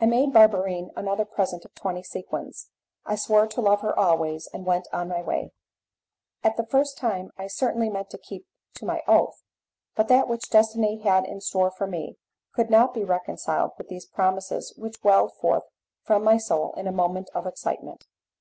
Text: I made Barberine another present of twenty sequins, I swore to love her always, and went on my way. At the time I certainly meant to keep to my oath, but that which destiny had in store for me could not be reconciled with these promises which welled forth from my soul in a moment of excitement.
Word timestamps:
I 0.00 0.06
made 0.06 0.32
Barberine 0.32 0.92
another 0.94 1.24
present 1.24 1.64
of 1.64 1.74
twenty 1.74 2.04
sequins, 2.04 2.70
I 3.04 3.16
swore 3.16 3.48
to 3.48 3.60
love 3.60 3.80
her 3.80 3.98
always, 3.98 4.46
and 4.52 4.64
went 4.64 4.86
on 4.92 5.08
my 5.08 5.20
way. 5.20 5.50
At 6.44 6.56
the 6.56 6.92
time 6.96 7.32
I 7.36 7.48
certainly 7.48 7.90
meant 7.90 8.10
to 8.10 8.18
keep 8.18 8.46
to 8.76 8.86
my 8.86 9.02
oath, 9.08 9.42
but 9.96 10.06
that 10.06 10.28
which 10.28 10.48
destiny 10.48 10.98
had 11.00 11.24
in 11.24 11.40
store 11.40 11.72
for 11.72 11.88
me 11.88 12.16
could 12.54 12.70
not 12.70 12.94
be 12.94 13.02
reconciled 13.02 13.72
with 13.76 13.88
these 13.88 14.06
promises 14.06 14.72
which 14.76 15.02
welled 15.02 15.34
forth 15.38 15.64
from 16.04 16.22
my 16.22 16.36
soul 16.36 16.72
in 16.76 16.86
a 16.86 16.92
moment 16.92 17.28
of 17.34 17.44
excitement. 17.44 18.06